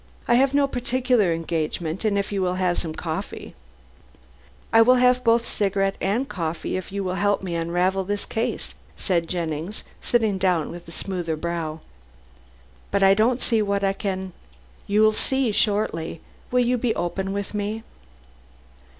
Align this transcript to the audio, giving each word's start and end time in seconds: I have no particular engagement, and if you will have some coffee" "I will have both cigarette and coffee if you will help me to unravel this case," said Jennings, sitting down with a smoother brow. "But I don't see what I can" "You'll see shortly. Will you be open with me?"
I 0.27 0.33
have 0.33 0.55
no 0.55 0.65
particular 0.67 1.31
engagement, 1.31 2.03
and 2.03 2.17
if 2.17 2.31
you 2.31 2.41
will 2.41 2.55
have 2.55 2.79
some 2.79 2.95
coffee" 2.95 3.53
"I 4.73 4.81
will 4.81 4.95
have 4.95 5.23
both 5.23 5.47
cigarette 5.47 5.93
and 6.01 6.27
coffee 6.27 6.75
if 6.75 6.91
you 6.91 7.03
will 7.03 7.13
help 7.21 7.43
me 7.43 7.51
to 7.51 7.59
unravel 7.59 8.03
this 8.03 8.25
case," 8.25 8.73
said 8.97 9.27
Jennings, 9.27 9.83
sitting 10.01 10.39
down 10.39 10.71
with 10.71 10.87
a 10.87 10.91
smoother 10.91 11.35
brow. 11.35 11.81
"But 12.89 13.03
I 13.03 13.13
don't 13.13 13.41
see 13.41 13.61
what 13.61 13.83
I 13.83 13.93
can" 13.93 14.33
"You'll 14.87 15.13
see 15.13 15.51
shortly. 15.51 16.19
Will 16.49 16.65
you 16.65 16.79
be 16.79 16.95
open 16.95 17.31
with 17.31 17.53
me?" 17.53 17.83